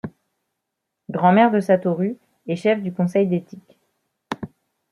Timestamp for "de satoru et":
1.51-2.55